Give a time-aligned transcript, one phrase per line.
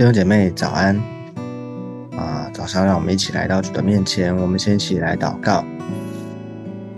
[0.00, 0.96] 弟兄姐妹早安
[2.16, 2.48] 啊！
[2.54, 5.62] 早上让我们一起来到主的面前，我们先一起来祷告。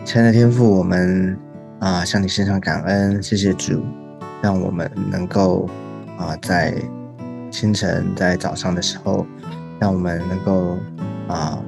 [0.04, 1.36] 亲爱的天父，我们
[1.80, 3.82] 啊向你献上感恩，谢谢主，
[4.40, 5.68] 让我们能够
[6.16, 6.72] 啊在
[7.50, 9.26] 清晨在早上的时候，
[9.80, 10.78] 让我们能够
[11.26, 11.60] 啊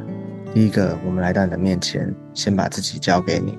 [0.54, 3.58] 第一个我们来到你的面前，先把自己交给你，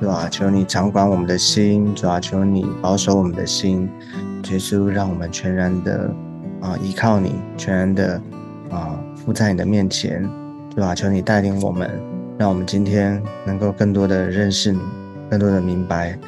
[0.00, 3.90] 主啊，求你掌管我们的心，主啊，求你保守我们的心，
[4.48, 6.10] 耶稣，让我们全然的。
[6.64, 8.18] 啊，依靠你，全然的
[8.70, 10.26] 啊，伏在你的面前，
[10.74, 10.94] 对吧？
[10.94, 11.90] 求你带领我们，
[12.38, 14.80] 让我们今天能够更多的认识你，
[15.30, 16.18] 更多的明白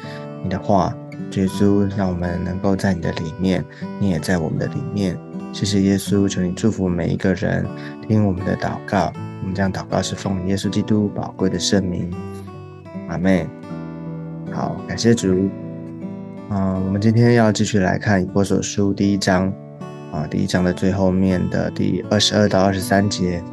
[0.43, 0.95] 你的话。
[1.33, 3.63] 耶稣，让我们能够在你的里面，
[3.99, 5.15] 你也在我们的里面。
[5.51, 7.65] 谢谢耶稣，求你祝福每一个人，
[8.07, 9.11] 听我们的祷告。
[9.41, 12.09] 我们这样祷告是奉耶稣基督宝贵的圣名。
[13.09, 13.45] 阿妹，
[14.51, 15.49] 好，感谢主。
[16.49, 19.53] 啊，我们今天要继续来看以波所书第一章。
[20.11, 23.43] 啊，第一章的最后面的第二十二到二十三节，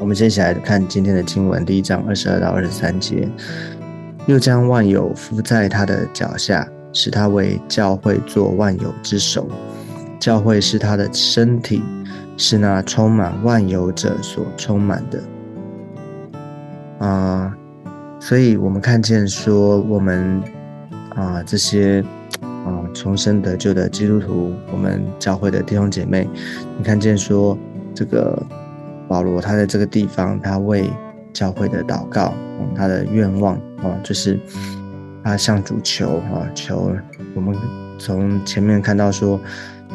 [0.00, 1.64] 我们接下来看今天的经文。
[1.64, 3.28] 第一章二十二到二十三节，
[4.26, 9.48] 又将万有伏在他的脚下，使他为教会做万有之首。
[10.18, 11.82] 教会是他的身体，
[12.36, 15.22] 是那充满万有者所充满的。
[16.98, 17.56] 啊，
[18.18, 20.42] 所以我们看见说，我们
[21.14, 22.04] 啊这些。
[23.00, 26.28] 重生得救的基督徒，我们教会的弟兄姐妹，
[26.76, 27.56] 你看见说
[27.94, 28.36] 这个
[29.06, 30.90] 保罗他在这个地方，他为
[31.32, 32.34] 教会的祷告，
[32.74, 34.36] 他的愿望啊，就是
[35.22, 36.92] 他向主求啊，求
[37.36, 37.56] 我们
[38.00, 39.40] 从前面看到说，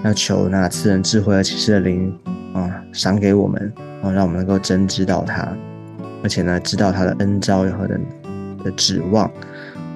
[0.05, 2.17] 要求那赐人智慧和启示的灵
[2.53, 5.45] 啊，赏给我们啊，让我们能够真知道他，
[6.23, 7.99] 而且呢，知道他的恩招有何等
[8.63, 9.29] 的指望，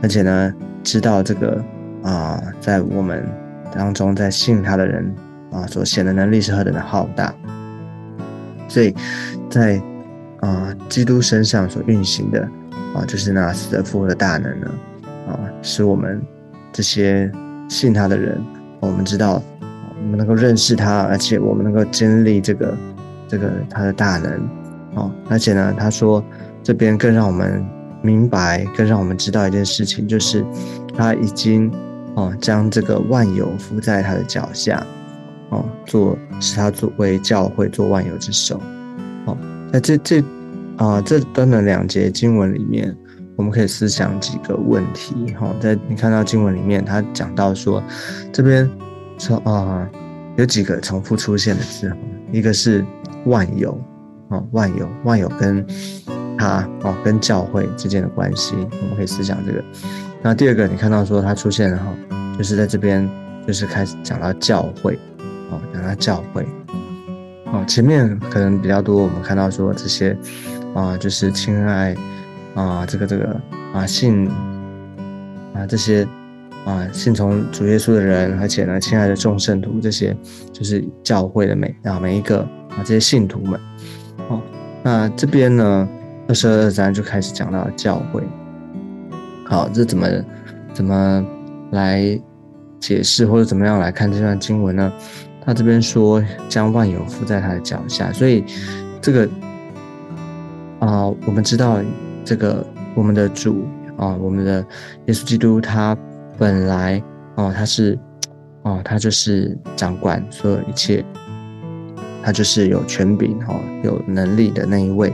[0.01, 0.53] 而且呢，
[0.83, 1.63] 知道这个。
[2.03, 3.27] 啊，在我们
[3.75, 5.13] 当中，在信他的人
[5.51, 7.33] 啊，所显的能力是何等的浩大，
[8.67, 8.95] 所以
[9.49, 9.81] 在
[10.39, 12.41] 啊基督身上所运行的
[12.93, 14.71] 啊，就是那死而复活的大能呢
[15.27, 16.21] 啊，使我们
[16.71, 17.29] 这些
[17.67, 18.41] 信他的人，
[18.79, 22.77] 我们知道我们能够认识他，而且我们能够经历这个
[23.27, 24.31] 这个他的大能
[24.95, 26.23] 啊，而且呢，他说
[26.63, 27.65] 这边更让我们
[28.01, 30.45] 明白，更让我们知道一件事情，就是
[30.95, 31.71] 他已经。
[32.17, 34.83] 哦，将这个万有伏在他的脚下，
[35.50, 38.59] 哦，做使他作为教会做万有之首。
[39.25, 39.38] 哦，
[39.72, 40.23] 在这这
[40.77, 42.95] 啊这短短两节经文里面，
[43.35, 45.31] 我们可以思想几个问题。
[45.39, 47.83] 哈，在你看到经文里面，他讲到说，
[48.33, 48.67] 这边
[49.19, 49.88] 说啊
[50.38, 51.95] 有几个重复出现的字，
[52.31, 52.83] 一个是
[53.25, 53.79] 万有，
[54.29, 55.63] 啊万有万有跟
[56.35, 59.63] 他哦跟教会之间的关系，我们可以思想这个。
[60.27, 61.85] 那第二个，你看到说它出现了哈，
[62.38, 63.09] 就是在这边，
[63.47, 64.99] 就是开始讲到教会，
[65.49, 66.45] 哦，讲到教会，
[67.45, 70.17] 哦，前面可能比较多，我们看到说这些，
[70.75, 71.95] 啊，就是亲爱，
[72.55, 73.39] 啊，这个这个
[73.73, 74.27] 啊信，
[75.53, 76.05] 啊这些，
[76.65, 80.13] 啊信从主耶稣的人，而且呢，亲爱的众圣徒，这些
[80.51, 83.57] 就是教会的每啊每一个啊这些信徒们，
[84.27, 84.41] 哦，
[84.83, 85.88] 那这边呢，
[86.27, 88.21] 二十二章就开始讲到教会。
[89.47, 90.07] 好，这怎么
[90.73, 91.25] 怎么
[91.71, 92.19] 来
[92.79, 94.91] 解释，或者怎么样来看这段经文呢？
[95.41, 98.43] 他这边说将万有伏在他的脚下，所以
[99.01, 99.29] 这个
[100.79, 101.79] 啊，我们知道
[102.25, 103.65] 这个我们的主
[103.97, 104.59] 啊，我们的
[105.05, 105.97] 耶稣基督，他
[106.37, 107.01] 本来
[107.35, 107.97] 哦，他是
[108.63, 111.05] 哦，他就是掌管所有一切，
[112.21, 115.13] 他就是有权柄哈，有能力的那一位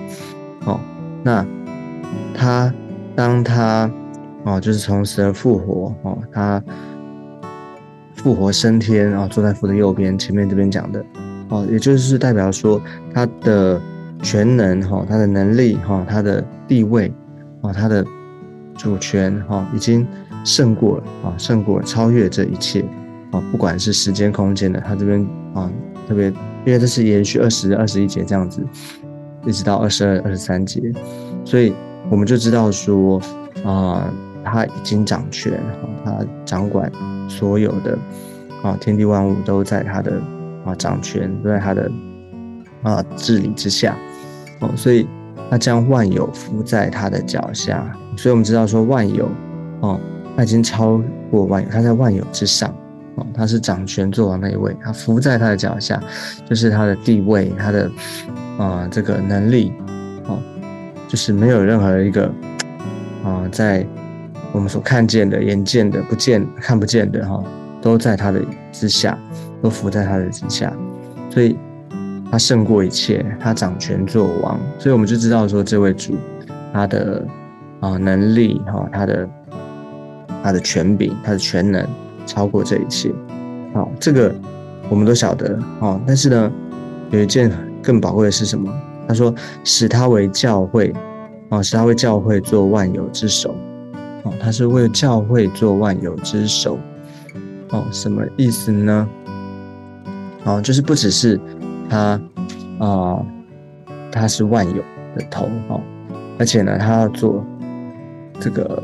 [0.66, 0.80] 哦。
[1.22, 1.46] 那
[2.34, 2.74] 他
[3.16, 3.88] 当他
[4.46, 6.62] 哦，就是从死而复活哦，他
[8.16, 10.18] 复活升天，然后坐在父的右边。
[10.18, 11.04] 前面这边讲的
[11.50, 12.82] 哦，也就是代表说
[13.14, 13.82] 他的
[14.22, 17.12] 全能哈，他的能力哈，他的地位
[17.62, 18.06] 啊，他的
[18.76, 20.06] 主权哈，已经
[20.44, 22.84] 胜过了啊，胜过了，超越这一切
[23.32, 25.72] 啊，不管是时间空间的，他这边啊，
[26.08, 26.28] 特别
[26.66, 28.62] 因为这是延续二十二十一节这样子，
[29.46, 30.82] 一直到二十二二十三节，
[31.46, 31.74] 所以
[32.10, 33.22] 我们就知道说
[33.64, 34.12] 啊。
[34.44, 35.60] 他已经掌权，
[36.04, 36.92] 他掌管
[37.30, 37.98] 所有的
[38.62, 40.14] 啊，天地万物都在他的
[40.66, 41.92] 啊掌权，都在他的
[42.82, 43.96] 啊治理之下
[44.60, 45.08] 哦，所以
[45.50, 47.86] 他将万有伏在他的脚下，
[48.18, 49.28] 所以我们知道说万有
[49.82, 50.00] 哦，
[50.36, 51.02] 他已经超
[51.32, 52.70] 过万有，他在万有之上
[53.16, 56.02] 哦，他是掌权做王那一位，他伏在他的脚下，
[56.46, 57.92] 就是他的地位，他的
[58.58, 59.74] 啊这个能力
[60.28, 60.38] 哦，
[61.08, 62.32] 就是没有任何一个
[63.24, 63.86] 啊在。
[64.54, 67.44] 我们所看见的、眼见的、不见、看不见的，哈，
[67.82, 68.40] 都在他的
[68.72, 69.18] 之下，
[69.62, 70.72] 都伏在他的之下。
[71.32, 71.58] 所以
[72.32, 76.16] 他胜过一切，他掌权作王，所以我们就知道说这位主
[76.72, 77.26] 他的
[77.80, 79.30] 啊能力哈，他的
[80.44, 81.84] 他的权柄，他的全能
[82.28, 83.12] 超过这一切。
[83.74, 84.34] 好，这个
[84.88, 86.00] 我们都晓得哦。
[86.06, 86.52] 但是呢，
[87.10, 87.52] 有一件
[87.82, 88.72] 更宝贵的是什么？
[89.08, 89.34] 他说
[89.64, 90.94] 使他为教会，
[91.50, 93.56] 哦，使他为教会做万有之首。
[94.24, 96.78] 哦，他是为教会做万有之首。
[97.70, 99.08] 哦，什么意思呢？
[100.44, 101.40] 哦，就是不只是
[101.90, 102.20] 他
[102.80, 103.26] 啊，
[104.12, 104.84] 他是万有
[105.16, 105.82] 的头哦，
[106.38, 107.44] 而且呢，他要做
[108.40, 108.84] 这个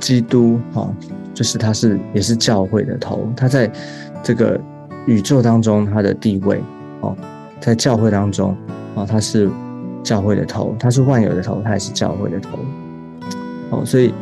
[0.00, 0.88] 基督哈，
[1.34, 3.28] 就是他是也是教会的头。
[3.36, 3.70] 他在
[4.22, 4.58] 这个
[5.06, 6.62] 宇宙当中他的地位
[7.00, 7.14] 哦，
[7.60, 8.56] 在教会当中
[8.94, 9.50] 啊，他是
[10.02, 12.58] 教会的头，他是万有的头，他也是教会的头。
[13.70, 14.14] 哦，所以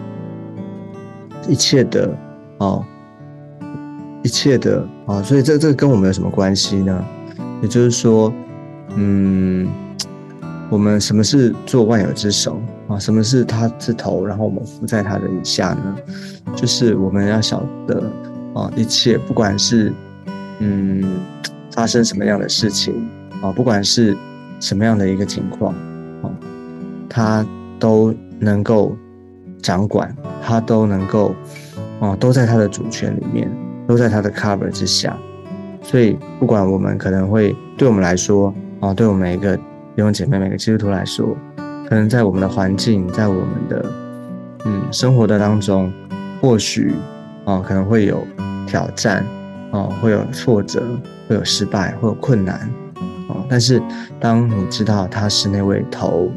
[1.48, 2.10] 一切的
[2.58, 2.84] 哦。
[4.22, 7.04] 一切的啊，所以这这跟我们有什么关系呢？
[7.60, 8.32] 也就是说，
[8.96, 9.68] 嗯，
[10.70, 12.58] 我们什么是做万有之首
[12.88, 12.98] 啊？
[12.98, 14.24] 什么是他之头？
[14.24, 15.96] 然后我们伏在他的以下呢？
[16.56, 18.10] 就是我们要晓得
[18.54, 19.92] 啊，一切不管是
[20.60, 21.04] 嗯
[21.72, 23.06] 发生什么样的事情
[23.42, 24.16] 啊，不管是
[24.58, 25.74] 什么样的一个情况
[26.22, 26.32] 啊，
[27.10, 27.46] 他
[27.78, 28.96] 都能够
[29.64, 31.34] 掌管，他都能够
[31.98, 33.50] 啊，都在他的主权里面。
[33.86, 35.14] 都在他的 cover 之下，
[35.82, 38.50] 所以不管我们可能会对我们来说
[38.80, 39.62] 啊，对我们每一个弟
[39.98, 41.36] 兄姐妹、每个基督徒来说，
[41.86, 43.92] 可能在我们的环境，在我们的
[44.64, 45.92] 嗯生活的当中，
[46.40, 46.94] 或许
[47.44, 48.26] 啊可能会有
[48.66, 49.22] 挑战
[49.70, 50.82] 啊，会有挫折，
[51.28, 52.54] 会有失败，会有困难
[53.28, 53.44] 啊。
[53.50, 53.82] 但是
[54.18, 56.30] 当你知道他是那位头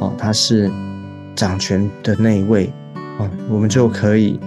[0.00, 0.70] 哦，他是
[1.40, 2.70] 掌权的那一位
[3.18, 4.38] 啊，我们就可以，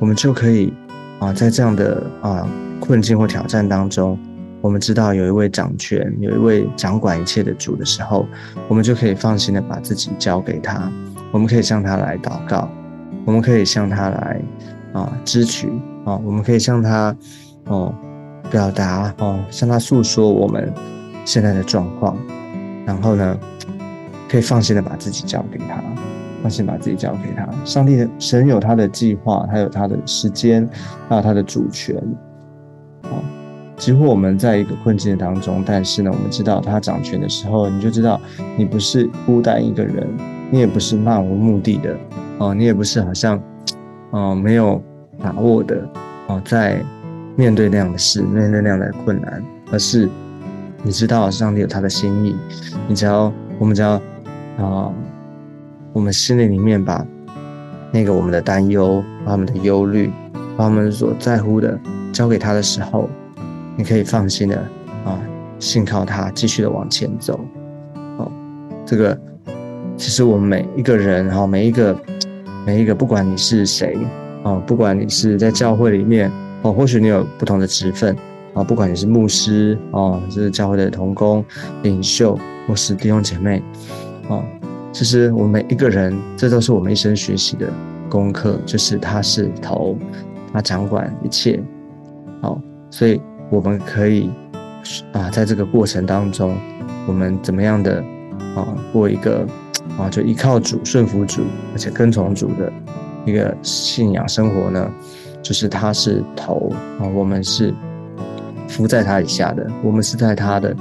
[0.00, 0.72] 我们就可以。
[1.20, 2.46] 啊，在这样的啊
[2.80, 4.18] 困境或挑战当中，
[4.60, 8.26] 我们知道有一位掌权、有一位掌管一切的主的时候，
[8.66, 10.90] 我们就可以放心的把自己交给他。
[11.30, 12.68] 我们可以向他来祷告，
[13.24, 14.42] 我们可以向他来
[14.92, 15.68] 啊支取
[16.04, 17.16] 啊，我们可以向他
[17.66, 17.94] 哦
[18.50, 20.70] 表达哦，向他诉说我们
[21.24, 22.18] 现在的状况，
[22.84, 23.38] 然后呢，
[24.28, 25.76] 可以放心的把自己交给他。
[26.44, 27.48] 放心把自己交给他。
[27.64, 30.68] 上帝神有他的计划，他有他的时间，
[31.08, 31.96] 还有他的主权。
[33.04, 33.16] 啊，
[33.78, 38.20] 几乎我们在一个困境当中，但是呢，我们知道他掌权的时候，你就知道
[38.58, 40.06] 你不是孤单一个人，
[40.50, 41.96] 你也不是漫无目的的，
[42.36, 43.40] 哦，你也不是好像，
[44.10, 44.78] 哦，没有
[45.18, 45.82] 把握的，
[46.26, 46.78] 哦，在
[47.36, 49.42] 面对那样的事，面对那样的困难，
[49.72, 50.10] 而是
[50.82, 52.36] 你知道上帝有他的心意，
[52.86, 53.92] 你只要，我们只要，
[54.58, 54.92] 啊。
[55.94, 57.06] 我们心里里面把
[57.92, 60.10] 那个我们的担忧、把我们的忧虑、
[60.56, 61.78] 把我们所在乎的
[62.12, 63.08] 交给他的时候，
[63.76, 64.56] 你可以放心的
[65.04, 65.16] 啊，
[65.60, 67.38] 信靠他，继续的往前走。
[68.18, 68.28] 哦，
[68.84, 69.16] 这个
[69.96, 71.96] 其实我们每一个人哈，每一个
[72.66, 73.96] 每一个，不管你是谁
[74.42, 76.28] 啊，不管你是在教会里面
[76.62, 78.16] 哦，或许你有不同的职分
[78.52, 81.44] 啊，不管你是牧师哦，是教会的同工、
[81.84, 82.36] 领袖，
[82.66, 83.62] 或是弟兄姐妹
[84.26, 84.42] 哦。
[84.94, 87.68] 其实我们每一个人，这都是我们一生学习的
[88.08, 89.98] 功课，就是他是头，
[90.52, 91.60] 他掌管一切，
[92.40, 92.60] 好，
[92.90, 93.20] 所以
[93.50, 94.30] 我们可以
[95.12, 96.56] 啊，在这个过程当中，
[97.08, 97.96] 我们怎么样的
[98.54, 99.44] 啊，过一个
[99.98, 102.72] 啊，就依靠主、顺服主，而且跟从主的
[103.26, 104.88] 一个信仰生活呢？
[105.42, 107.74] 就是他是头啊，我们是
[108.68, 110.76] 伏在他以下的，我们是在他的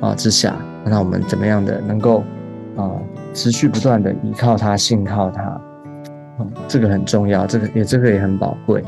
[0.00, 2.24] 啊之下，那我们怎么样的能够
[2.74, 2.90] 啊？
[3.36, 5.60] 持续不断的依靠他，信靠他，
[6.38, 8.82] 嗯，这个很重要，这个也这个也很宝贵，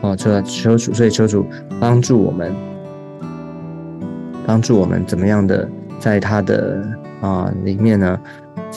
[0.00, 1.46] 哦，就求主，所以求主
[1.80, 2.52] 帮助我们，
[4.44, 5.68] 帮助我们怎么样的
[6.00, 6.84] 在他的
[7.20, 8.18] 啊里面呢？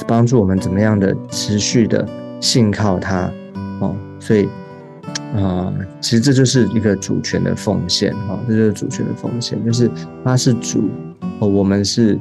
[0.08, 2.08] 帮助我们怎么样的持续的
[2.40, 3.28] 信靠他，
[3.80, 4.48] 哦，所以
[5.36, 9.90] 啊，其实这就是一个主权的奉献，哦，这就是主权的奉献，就是
[10.24, 10.92] 他是主，
[11.40, 12.20] 哦，我们是。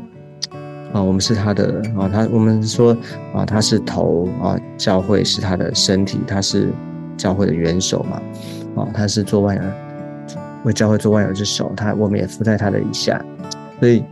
[0.93, 2.97] 啊，我们是他的啊，他我们说
[3.35, 6.69] 啊，他是头啊，教会是他的身体，他是
[7.17, 8.23] 教会的元首嘛，
[8.77, 9.63] 啊，他是做万有，
[10.65, 13.23] 为教会做万有之首，他我们也附在他的以下，
[13.81, 14.03] 所以，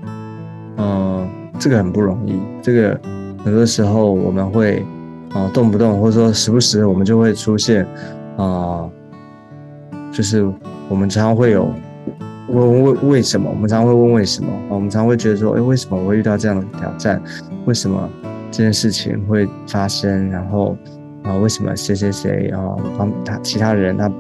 [0.77, 1.27] 嗯，
[1.59, 3.01] 这个很不容易，这个
[3.45, 4.85] 很多时候我们会
[5.33, 7.87] 啊，动不动或者说时不时我们就会出现
[8.37, 8.89] 啊，
[10.13, 10.45] 就是
[10.89, 11.69] 我们常常会有。
[12.49, 13.49] 问为为什么？
[13.51, 14.51] 我们常会问为什么？
[14.69, 17.21] 我们常会觉得说，哎，为什么我会遇到这样的挑战？
[17.65, 18.09] 为什么
[18.51, 20.31] 这件事情会发生？
[20.31, 20.77] 然后
[21.23, 24.11] 啊，为什么谁谁谁啊，他他其他人他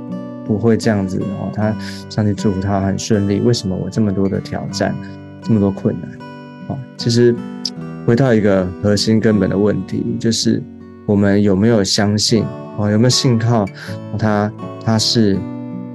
[0.47, 1.19] 不会这样子？
[1.21, 1.75] 哦，他
[2.09, 3.40] 上帝祝福他很顺利。
[3.40, 4.95] 为什么我这么多的挑战？
[5.43, 6.11] 这么多困难？
[6.69, 7.35] 啊，其实
[8.07, 10.62] 回到一个核心根本的问题，就是
[11.07, 12.45] 我们有没有相信？
[12.78, 13.66] 哦，有没有信靠？
[14.19, 14.50] 他
[14.85, 15.38] 他是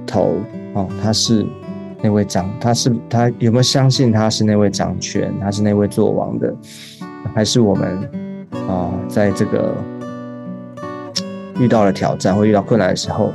[0.06, 0.36] 头
[0.74, 1.44] 哦，他是
[2.02, 6.54] 那位掌，他是他有没有相信他是那位掌权，他是那位做王的？
[7.34, 7.98] 还是我们
[8.68, 9.74] 啊，在这个
[11.58, 13.32] 遇到了挑战或遇到困难的时候，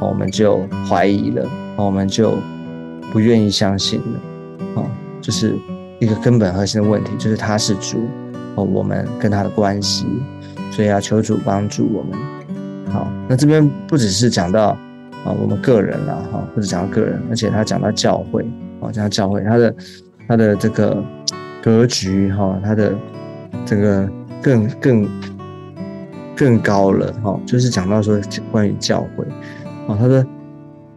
[0.00, 1.46] 我们就怀疑了，
[1.76, 2.34] 我们就
[3.12, 4.80] 不愿意相信了。
[4.80, 4.84] 啊，
[5.20, 5.54] 就是
[6.00, 7.98] 一个根本核心的问题，就是他是主
[8.54, 10.06] 哦，我们跟他的关系，
[10.70, 12.18] 所以要求主帮助我们。
[12.90, 14.76] 好，那这边不只是讲到
[15.26, 18.42] 啊我们个人了哈，或者讲到个人，而且他讲到教会
[18.80, 19.74] 啊，讲到教会，他的
[20.28, 21.02] 他的这个
[21.60, 22.94] 格局哈，他的
[23.64, 24.08] 这个
[24.40, 25.08] 更更
[26.36, 28.20] 更高了哈，就是讲到说
[28.52, 29.24] 关于教会
[29.88, 30.24] 啊，他的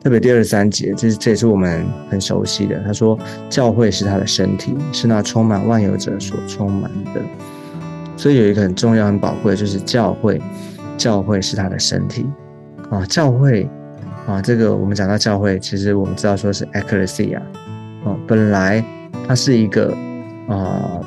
[0.03, 3.17] 特别第二十三节，这这也是我们很熟悉的，他说
[3.49, 7.21] 教会是他的身体，是那充满万有者所充满的，
[8.15, 10.39] 所以有一个很重要、很宝贵，就是教会。
[10.99, 12.25] 教会是他的身体
[12.89, 13.69] 啊，教会
[14.29, 17.39] 啊，这个我们讲到教会，其实我们知道说是 ecclesia
[18.05, 18.83] 啊，本来
[19.27, 19.91] 它是一个
[20.47, 21.01] 啊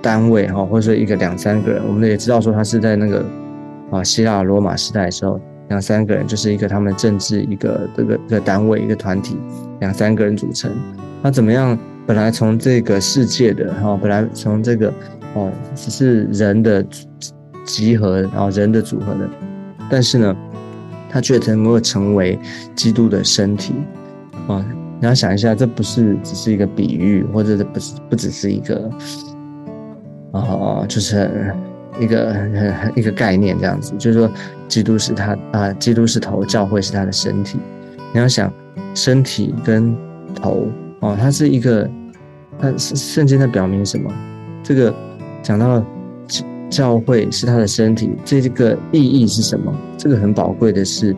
[0.00, 3.22] 单位哈，或者说一个两三个人，我们也知道说它是在那个
[3.90, 5.38] 啊希腊罗马时代的时候，
[5.68, 9.36] 两三个人就是一个他们政治一个这个一个单位一个团体，
[9.80, 10.72] 两三个人组成。
[11.20, 11.78] 那怎么样？
[12.06, 14.90] 本来从这个世界的哈，本来从这个
[15.34, 16.82] 哦只是人的。
[17.66, 19.26] 集合，然后人的组合的，
[19.90, 20.36] 但是呢，
[21.14, 22.36] 他却能够成为
[22.74, 23.72] 基督的身体
[24.48, 24.66] 啊！
[25.00, 28.90] 你要想一下，这不是只是一个比喻，或者不是不只是一个
[30.32, 31.54] 啊，就是
[32.00, 32.36] 一个
[32.96, 33.94] 一个概念这样子。
[33.96, 34.28] 就是说，
[34.66, 37.60] 基督是他啊，基督是头，教会是他的身体。
[38.12, 38.52] 你要想，
[38.92, 39.96] 身体跟
[40.34, 40.66] 头
[40.98, 41.88] 哦，它是一个，
[42.58, 44.12] 它圣经在表明什么？
[44.64, 44.92] 这个
[45.44, 45.80] 讲到。
[46.74, 49.72] 教会是他的身体，这个意义是什么？
[49.96, 51.14] 这个很宝贵的是，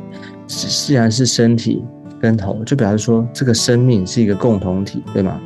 [0.46, 1.82] 既然是身体
[2.20, 5.40] 跟头，就表示说这个生命是一个共同体，对吗？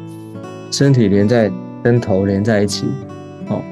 [0.72, 1.48] 身体连在
[1.84, 2.86] 跟头连在一起，
[3.48, 3.62] 哦，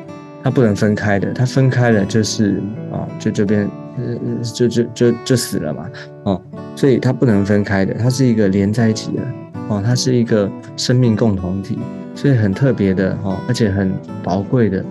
[0.45, 5.91] 它不能分开的，它分开了就是啊，就这边，呃，就就就就死了嘛，
[6.23, 6.41] 哦，
[6.77, 9.23] 所以它不能分开的，它是一个连在一起的，
[9.69, 11.77] 哦，它是一个生命共同体，
[12.15, 13.93] 所以很特别的哦，而且很
[14.23, 14.85] 宝贵的，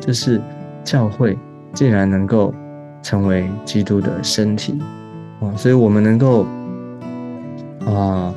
[0.00, 0.40] 就是。
[0.84, 1.38] 教会
[1.74, 2.54] 竟然能够
[3.02, 4.78] 成为基督的身体
[5.40, 6.46] 啊，所以我们能够
[7.86, 8.34] 啊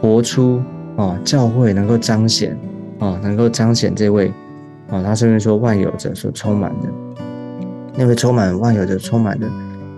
[0.00, 0.62] 活出
[0.96, 2.56] 啊教会能够彰显
[2.98, 4.32] 啊能够彰显这位
[4.88, 6.88] 啊他甚至说万有者所充满的
[7.96, 9.48] 那位充满万有者充满的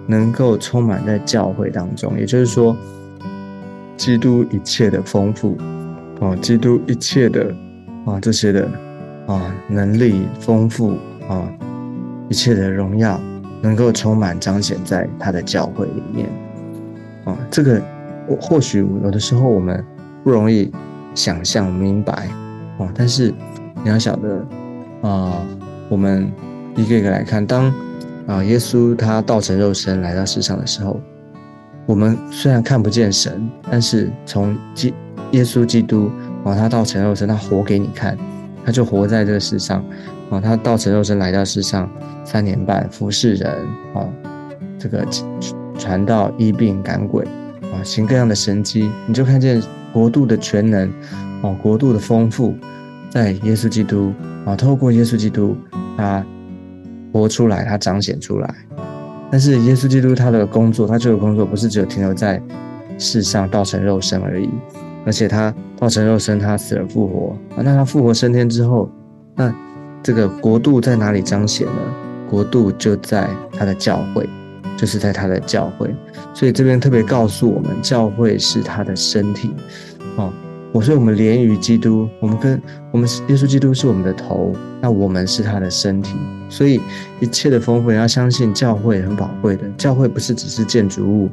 [0.06, 2.74] 能够充满在教会当中，也就是说
[3.96, 5.56] 基督一切的丰富
[6.20, 7.54] 啊基督一切的
[8.06, 8.66] 啊这些的
[9.26, 10.96] 啊能力丰富
[11.28, 11.46] 啊。
[12.30, 13.20] 一切的荣耀
[13.60, 16.28] 能够充满彰显在他的教会里面，
[17.24, 17.82] 啊，这个
[18.40, 19.84] 或许有的时候我们
[20.22, 20.70] 不容易
[21.12, 22.28] 想象明白，
[22.78, 23.34] 啊，但是
[23.82, 24.46] 你要晓得，
[25.02, 25.44] 啊，
[25.88, 26.30] 我们
[26.76, 27.66] 一个一个来看，当
[28.28, 31.00] 啊耶稣他道成肉身来到世上的时候，
[31.84, 34.94] 我们虽然看不见神，但是从基
[35.32, 36.08] 耶稣基督
[36.44, 38.16] 啊他道成肉身，他活给你看，
[38.64, 39.84] 他就活在这个世上。
[40.30, 41.90] 啊，他道成肉身来到世上
[42.24, 43.50] 三年半，服侍人
[43.92, 44.06] 啊，
[44.78, 45.04] 这个
[45.76, 47.24] 传道、医病、赶鬼
[47.74, 49.60] 啊，行各样的神迹，你就看见
[49.92, 50.88] 国度的全能
[51.42, 52.54] 啊，国度的丰富，
[53.10, 54.12] 在耶稣基督
[54.46, 55.56] 啊，透过耶稣基督，
[55.96, 56.24] 他
[57.12, 58.54] 活出来，他彰显出来。
[59.32, 62.40] 但是耶稣基督他的工作，他这个工作不是只有停留在
[62.98, 64.48] 世上道成肉身而已，
[65.04, 68.88] 而且他道成肉身，他死而复活啊，那他复活升天之后，
[69.34, 69.52] 那。
[70.02, 71.72] 这个国度在哪里彰显呢？
[72.28, 74.28] 国度就在他的教会，
[74.76, 75.92] 就是在他的教会。
[76.32, 79.50] 所以这边特别告诉我们，教会是他的身体。
[80.16, 80.32] 哦，
[80.72, 86.14] 我说我们连于基督，我们跟我们耶稣基督是我们的头，那我们是他的身体。
[86.48, 86.80] 所以
[87.18, 89.68] 一切的丰富，你要相信教会很宝贵的。
[89.76, 91.28] 教会不是只是建筑物，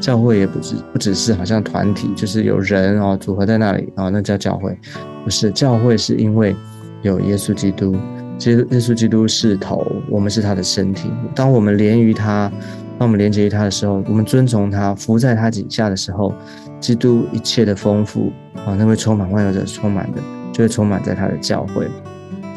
[0.00, 4.76] 教会也不只不只是好像团体，就是有人哦组合在那里哦，那叫教会。
[5.24, 6.54] 不是教会，是因为。
[7.02, 7.96] 有耶稣基督，
[8.38, 11.10] 基耶稣基督是头，我们是他的身体。
[11.34, 12.50] 当我们连于他，
[12.98, 16.34] 当我们连接于他的时候，我们遵从他，服在他底下的时候，
[16.78, 18.32] 基督一切的丰富
[18.66, 20.20] 啊，那会充满万有者充满的，
[20.52, 21.86] 就会充满在他的教会。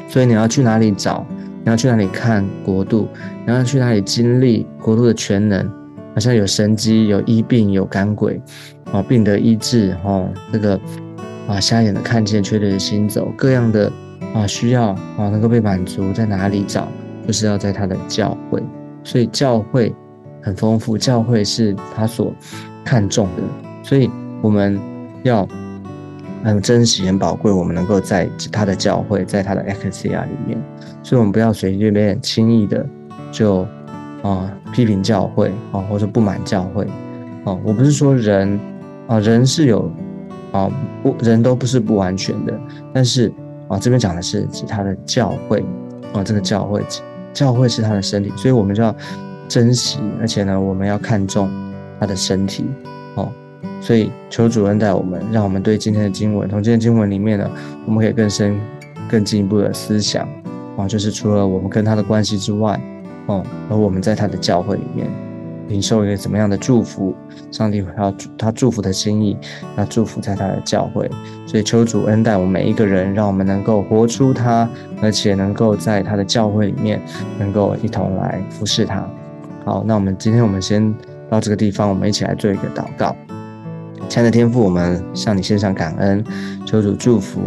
[0.10, 1.26] 所以你要去哪里找？
[1.64, 3.08] 你要去哪里看国度？
[3.46, 5.66] 你要去哪里经历国度的全能？
[6.14, 8.40] 好像有神机，有医病，有赶鬼，
[8.92, 10.80] 啊，病得医治，哦，这个。
[11.46, 13.92] 啊瞎眼的看见，瘸腿的行走，各样的
[14.34, 16.88] 啊需要啊能够被满足，在哪里找？
[17.26, 18.62] 就是要在他的教会。
[19.04, 19.94] 所以教会
[20.42, 22.34] 很丰富，教会是他所
[22.84, 23.44] 看重的，
[23.84, 24.10] 所以
[24.42, 24.80] 我们
[25.24, 25.48] 要
[26.44, 30.62] 很珍惜、很宝贵，我们能够在他的教会，在他的 X C R 里面。
[31.02, 32.86] 所以，我们不要随随便便、轻易的
[33.32, 33.68] 就
[34.22, 36.86] 啊批评教会啊，或者不满教会
[37.44, 37.58] 啊。
[37.64, 38.60] 我不是说人
[39.08, 39.92] 啊，人是有
[40.54, 40.70] 啊
[41.02, 42.58] 不人都不是不完全的，
[42.94, 43.30] 但是
[43.74, 45.66] 啊这边讲的是指他的教会
[46.14, 46.84] 啊，这个教会
[47.34, 48.96] 教会是他的身体，所以我们就要
[49.48, 51.50] 珍惜，而且呢，我们要看重
[52.00, 52.66] 他的身体
[53.16, 53.32] 哦。
[53.82, 57.50] 所以求主恩待我们，让我们对今天的经文，从今天经文里面呢，
[57.86, 58.58] 我们可以更深、
[59.10, 60.28] 更进一步的思想。
[60.78, 62.80] 啊，就是除了我们跟他的关系之外，
[63.26, 65.08] 哦，而我们在他的教会里面
[65.74, 67.16] 领受一个怎么样的祝福？
[67.50, 69.36] 上帝要他祝福的心意，
[69.76, 71.10] 要祝福在他的教会。
[71.48, 74.70] 所以求主恩待我们每一个人，让我们能够活出他，
[75.02, 77.02] 而且能够在他的教会里面
[77.40, 79.04] 能够一同来服侍他。
[79.66, 80.94] 好，那我们今天我们先
[81.28, 83.16] 到这个地方，我们一起来做一个祷告。
[84.08, 86.24] 亲爱的天父，我们向你献上感恩，
[86.68, 87.42] 求主祝福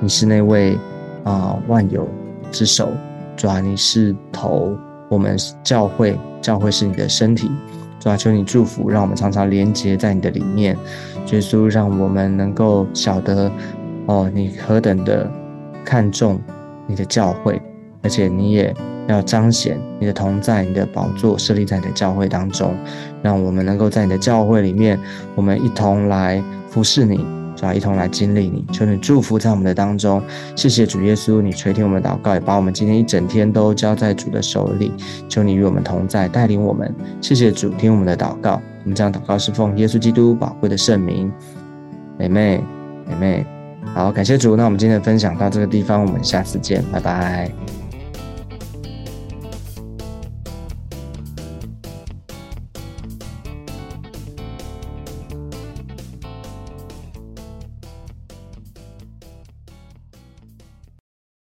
[0.00, 0.76] 你是那位
[1.22, 2.08] 啊万有。
[2.50, 2.88] 之首，
[3.36, 4.76] 主啊，你是头，
[5.08, 7.50] 我们教会，教会是你的身体，
[7.98, 10.76] 主啊，求你祝福，让我们常常连接在你的里面，
[11.30, 13.50] 耶稣，让我们能够晓得，
[14.06, 15.30] 哦，你何等的
[15.84, 16.40] 看重
[16.86, 17.60] 你的教会，
[18.02, 18.74] 而且你也
[19.06, 22.74] 要彰显你的同在，你的宝座设立在你的教会当中，
[23.22, 24.98] 让我们能够在你的教会里面，
[25.34, 27.39] 我们一同来服侍你。
[27.60, 30.22] 主要一同来经历你，求你祝福在我们的当中。
[30.56, 34.90] 谢谢主耶稣，你垂听我们的祷告，也把我们今天一整天都交在主的手里。
[35.28, 36.90] 求你与我们同在，带领我们。
[37.20, 38.62] 谢谢主，听我们的祷告。
[38.82, 41.30] 我们将祷告是奉耶稣基督宝贵的圣名。
[42.16, 42.64] 妹妹，
[43.06, 43.46] 妹妹，
[43.92, 44.56] 好，感谢主。
[44.56, 47.79] 那我们今天的分享到这个地方，我们下次见，拜拜。